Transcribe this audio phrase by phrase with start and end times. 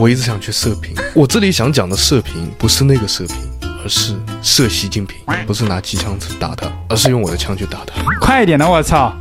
[0.00, 0.92] 我一直想去射频。
[1.14, 3.36] 我这里想讲的射频不是那个射频，
[3.84, 8.02] 而是射习近平，不是拿机枪打他，而是用我的枪去打他。
[8.20, 9.14] 快一点的，我操！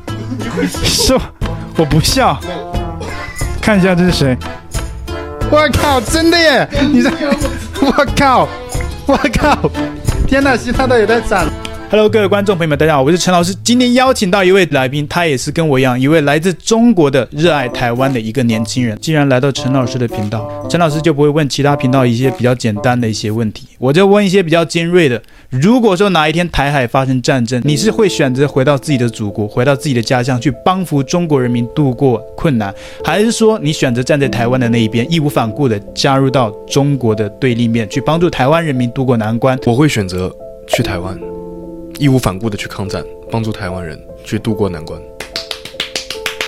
[0.84, 1.22] 说
[1.78, 2.42] 我不笑。
[3.62, 4.36] 看一下这是谁？
[5.52, 6.68] 我靠，真的耶！
[6.92, 7.12] 你这，
[7.80, 8.50] 我靠，
[9.06, 9.70] 我靠！
[10.28, 11.48] 天哪，其他的也在闪。
[11.94, 13.54] Hello，各位观众朋友们，大家好，我是陈老师。
[13.64, 18.98] 今天邀请到一位来宾，他也是跟我一样，一位来自中国的热爱台湾的一个年轻人。
[19.00, 25.22] 既然来到陈老师的频道，陈老师就不会问其他频道一些比较简单的一些问题，我就问一些比较尖锐的。
[25.52, 32.74] 如果说哪一天台海发生战争，你是会选择回到自己的祖国，回到自己的家乡去帮扶中国人民度过困难，
[33.04, 39.56] 还是说你选择站在台湾的那一边，义无反顾地加入到中国的对立面，去帮助台湾人民渡过难关？
[39.68, 40.36] 我会选择
[40.68, 41.16] 去台湾。
[42.00, 45.00] 义无反顾的去抗战，帮助台湾人去渡过难关。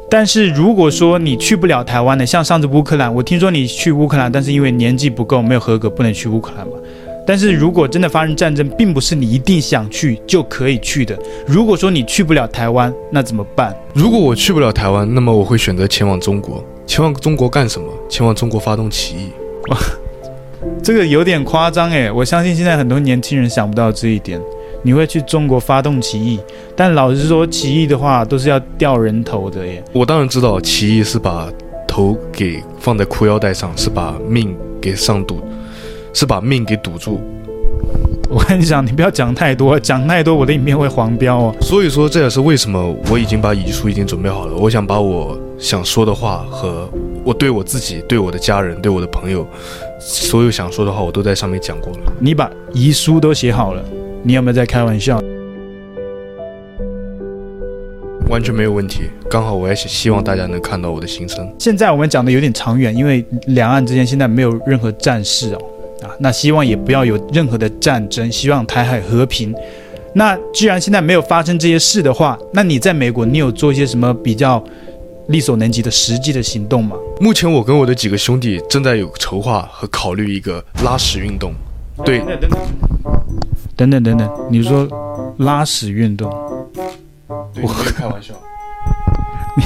[0.09, 6.73] 但是如果说你去不了台湾的，像上次乌克兰，我听说你去乌克兰，但是因为年纪不够，没有合格，不能去乌克兰嘛。
[7.27, 11.17] 但是如果真的发生战争，并不是你一定想去就可以去的。
[11.47, 13.75] 如果说你去不了台湾，那怎么办？
[13.93, 16.63] 如果我去不了台湾，那么我会选择前往中国。
[16.85, 17.87] 前往中国干什么？
[18.07, 19.29] 前往中国发动起义？
[19.69, 19.77] 哇，
[20.83, 24.39] 这个有点夸张诶，我相信现在很多年轻人想不到这一点。
[24.85, 26.39] 你会去中国发动起义，
[26.75, 29.83] 但老实说，起义的话都是要掉人头的耶。
[29.91, 31.49] 我当然知道，起义是把
[31.87, 35.41] 头给放在裤腰带上，是把命给上堵，
[36.13, 37.19] 是把命给堵住。
[38.29, 41.55] 我跟你讲，你不要讲太多，讲太多我的影片会黄标哦。
[41.61, 44.55] 所以说，这也是为什么我已经把遗书已经准备好了。
[44.55, 46.87] 我想把我想说的话和
[47.23, 49.47] 我对我自己、对我的家人、对我的朋友，
[49.99, 52.13] 所有想说的话，我都在上面讲过了。
[52.19, 53.83] 你把遗书都写好了？
[54.27, 55.21] 你有没有在开玩笑？
[58.27, 61.47] 完全没有问题，刚好我也希望大家能看到我的心声。
[61.59, 65.61] 现在我们讲的有点长远，因为两岸之间现在没有任何战事哦，
[66.01, 69.53] 啊，那希望也不要有任何的战争，希望台海和平。
[70.15, 74.61] 那既然现在没有发生这些事的话，那你在美国，你有做一些什么比较
[75.27, 76.95] 力所能及的实际的行动吗？
[77.21, 81.53] 目前我跟我的几个兄弟正在有筹划和考虑一个拉屎运动。
[82.03, 82.17] 对。
[82.17, 82.94] 等等等
[83.75, 84.87] 等等等等，你说
[85.37, 86.29] 拉屎运动？
[87.27, 88.33] 我开玩笑。
[89.55, 89.63] 你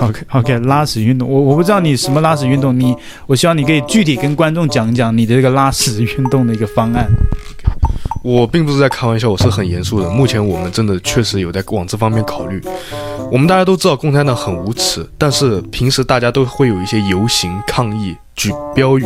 [0.00, 2.94] OK OK 拉屎运动，我我不知道你什么拉屎运动，你
[3.26, 7.06] 我希望你可以具体跟观众讲一讲你的这个拉屎运动的一个方案。
[8.22, 10.08] 我并不是在开玩笑，我是很严肃的。
[10.08, 12.62] 目前我们真的确实有在往这方面考虑。
[13.30, 19.04] 我们大家都知道共产党很无耻，但是平时大家都会有一些游行抗议、举标语。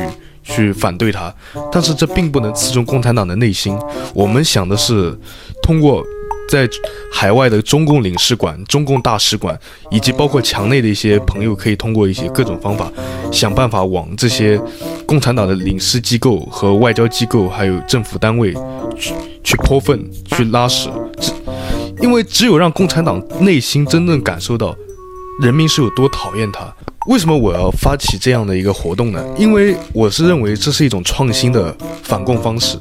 [0.48, 1.32] 去反对他，
[1.70, 3.78] 但是这并不能刺中共产党的内心。
[4.14, 5.16] 我们想的是，
[5.62, 6.04] 通过
[6.48, 6.69] 在
[7.12, 9.58] 海外的中共领事馆、中共大使馆，
[9.91, 12.91] 以及包括墙内的一些朋友，可以通过一些各种方法，
[13.31, 14.58] 想办法往这些
[15.06, 18.54] 共产党的领事机构和外交机构，还有政府单位
[18.97, 19.12] 去
[19.44, 20.88] 去泼粪、去拉屎。
[21.20, 21.32] 这，
[22.00, 24.75] 因为只有让共产党内心真正感受到
[25.41, 26.72] 人民是有多讨厌他。
[27.06, 29.25] 为什么我要发起这样的一个活动呢？
[29.38, 32.78] 因为我是认为这是一种创新的反共方式。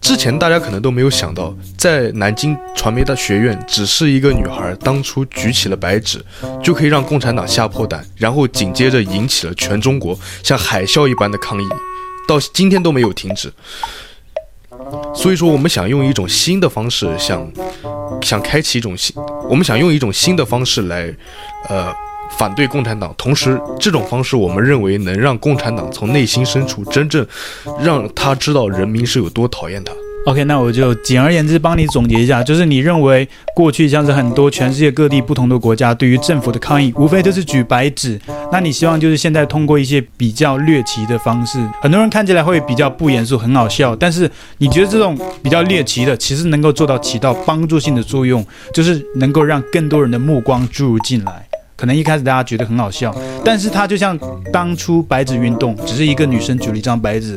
[0.00, 6.20] 之前大家可能都没有想到，在南京传媒大学院，只是一个女孩当初举起了白纸，
[6.60, 11.66] 就可以让共产党吓破胆，然后紧接着引起了全中国像海啸一般的抗议，
[12.26, 13.52] 到今天都没有停止。
[15.14, 17.48] 所以说，我们想用一种新的方式，想
[18.22, 19.14] 想开启一种新，
[19.48, 21.14] 我们想用一种新的方式来，
[21.68, 21.92] 呃。
[22.38, 27.26] 反对共产党，同时这种方式我们认为能让共产党从内心深处真正
[27.78, 29.92] 让他知道人民是有多讨厌他。
[30.24, 38.20] OK，那我就简而言之帮你总结一下，就是你认为过去像是很多全世界各地不同的国家对于政府的抗议，无非就是举白纸。
[38.52, 51.44] 那你希望就是现在通过一些比较猎奇的方式，很多人看起来会比较不严肃，很好笑，但是你觉得这种比较猎奇的，其实能够做到起到帮助性的作用，就是能够让更多人的目光注入进来。
[51.74, 53.12] 可能一开始大家觉得很好笑，
[53.44, 54.16] 但是它就像
[54.52, 57.36] 当初白纸运动，只是一个女生举了一张白纸，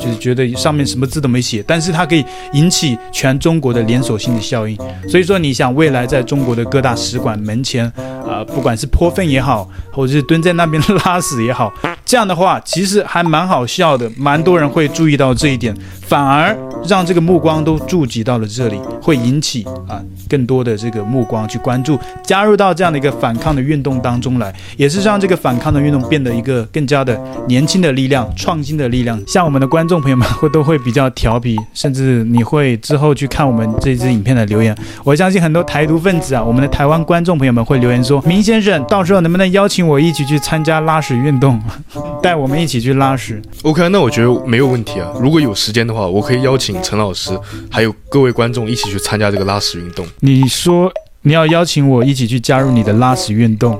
[0.00, 2.24] 就是觉得上面什么字都没写，但是它可以
[2.54, 4.76] 引起全中国的连锁性的效应。
[5.08, 7.84] 所以说，你想未来在中国的各大使馆门前，
[8.26, 11.72] 啊、不管是泼粪也好，或者是蹲在那边拉屎也好，
[12.04, 15.76] 这样的话其实还蛮好笑的，蛮多人会注意到这一点，
[16.10, 16.58] 反而
[16.88, 24.00] 让这个目光都聚集到了这里，会引起啊更多的这个目光去关注，加入到这样的一个反抗的运动。
[24.00, 27.16] 当中来，也是让这个反抗的运动变得一个更加的
[27.46, 29.22] 年轻的力量、创新的力量。
[29.24, 34.76] 像我们的观众朋友们会都会比较调皮，甚至你会之后去看我们这支影片的留言。
[35.04, 41.60] 我相信很多台独分子啊，我们的台湾观众朋友们会留言说：“明先生，到时候能不能邀请我一起去参加拉屎运动？”
[42.20, 43.40] 带我们一起去拉屎。
[43.62, 45.08] OK，那我觉得没有问题啊。
[45.20, 47.38] 如果有时间的话，我可以邀请陈老师
[47.70, 50.06] 还有各位观众一起去参加这个拉屎运动。
[50.20, 50.92] 你说
[51.22, 53.78] 你要邀请我一起去加入你的拉屎运动，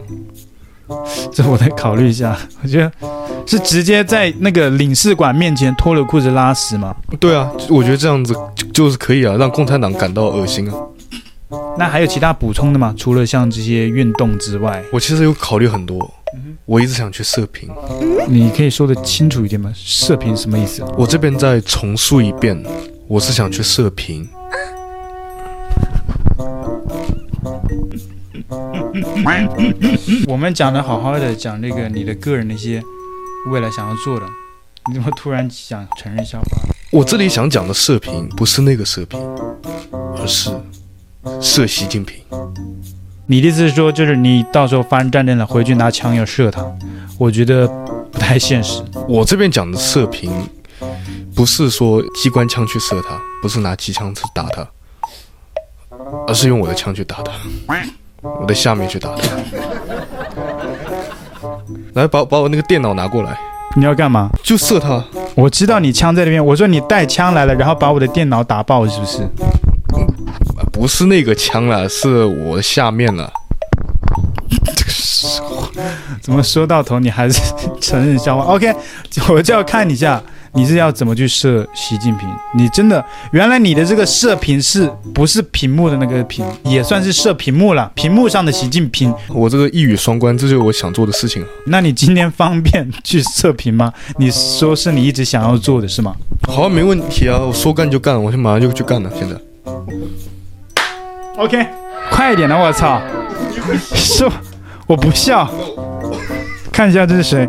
[1.32, 2.37] 这我得考虑一下。
[2.62, 2.93] 我觉得
[3.46, 6.94] 是直接在那个领事馆面前脱了裤子拉屎吗？
[7.19, 10.75] 对啊，我觉得这样子就，就是可以啊，让共产党感到恶心啊。
[11.76, 12.94] 那还有其他补充的吗？
[12.96, 16.08] 除了像这些运动之外，我其实有考虑很多。
[16.65, 17.69] 我一直想去射频，
[18.29, 19.73] 你可以说得清楚一点吗？
[19.75, 20.85] 射频什么意思？
[20.97, 22.62] 我这边再重述一遍，
[23.09, 24.29] 我是想去射频。
[30.27, 32.83] 我们讲的好好的，讲那个你的个人那些
[33.50, 34.26] 未来想要做的，
[34.88, 36.47] 你怎么突然想承认笑话？
[36.91, 39.21] 我这里想讲的射频不是那个射频，
[40.17, 40.50] 而是
[41.41, 42.23] 射习近平。
[43.31, 46.67] 你的意思是说，就是你到时候发生战争了，回去拿枪要射他？
[47.17, 47.65] 我觉得
[48.11, 48.82] 不太现实。
[49.09, 50.32] 我这边讲的射频，
[51.32, 54.67] 不是说机关枪去射他，不是拿机枪去打他，
[56.27, 57.31] 而是用我的枪去打他，
[58.41, 59.23] 我的下面去打他。
[61.94, 63.38] 来，把把我那个电脑拿过来。
[63.76, 64.29] 你要干嘛？
[64.43, 65.05] 就射他。
[65.37, 66.44] 我知道你枪在那边。
[66.44, 69.19] 我说你带枪来了，然后把我的电脑打爆，是不是？
[70.81, 73.31] 不是那个枪了，是我的下面了。
[74.75, 75.69] 这个时候
[76.23, 77.38] 怎么说到头你还是
[77.82, 78.75] 承认笑话？OK，
[79.29, 80.23] 我就要看一下
[80.55, 82.27] 你是要怎么去射习近平。
[82.56, 87.93] 你真的原来你的这个射频是不是屏幕的那个屏，也算是射屏幕了？
[87.94, 91.44] 屏幕上的习近平，我这个一语双关，这就是我想做的事情。
[91.67, 93.93] 那你今天方便去射频吗？
[94.17, 96.17] 你说是你一直想要做的是吗？
[96.49, 99.37] 好，没问题啊，我说干就干，我就马上就去干了，现在。
[101.40, 101.66] OK，
[102.10, 103.00] 快一点的，我操！
[103.82, 104.28] 是
[104.87, 105.50] 我不笑，
[106.70, 107.48] 看一下这是谁？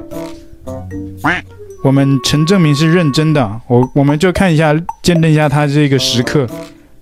[1.84, 4.74] 我们陈正明是认真的，我我们就看一下，
[5.04, 6.48] 见证一下他这个时刻，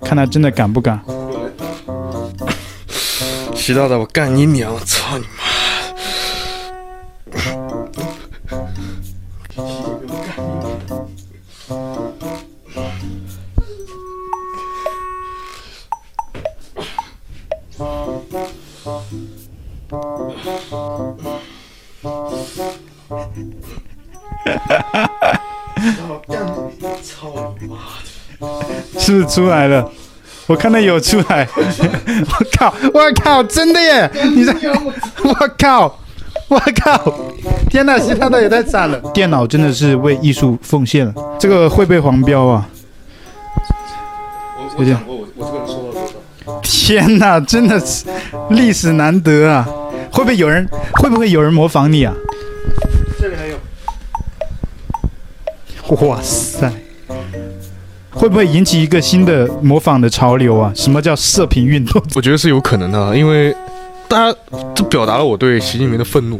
[0.01, 0.99] 看他真的敢不敢。
[3.53, 4.73] 徐大大，我干你娘！
[4.73, 5.48] 我操你妈！
[28.97, 29.89] 是 不是出来了？
[30.47, 31.47] 我看到有出来。
[31.55, 32.73] 我靠！
[32.93, 33.43] 我靠！
[33.43, 34.09] 真的耶！
[34.35, 34.53] 你在？
[35.23, 35.99] 我靠！
[36.47, 37.13] 我靠！
[37.69, 37.99] 天哪！
[37.99, 38.99] 其他的也太惨了。
[39.13, 41.13] 电脑真的是为艺术奉献了。
[41.39, 42.67] 这个会被黄标啊！
[44.57, 46.13] 我我讲过，我我这个人收到多少。
[46.63, 47.39] 天哪！
[47.39, 48.05] 真的是
[48.49, 49.67] 历史难得啊！
[50.11, 50.67] 会不会有人？
[50.95, 52.13] 会不会有人模仿你啊？
[56.07, 56.71] 哇塞！
[58.11, 60.71] 会不会引起一个新的模仿的潮流啊？
[60.75, 62.01] 什么叫射频运动？
[62.15, 63.55] 我觉得是有可能的啊，因为
[64.07, 64.37] 大家
[64.75, 66.39] 这表达了我对习近平的愤怒。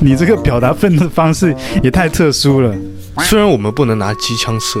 [0.00, 2.74] 你这个表达愤怒的方式也太特殊了。
[3.20, 4.80] 虽然我们不能拿机枪射，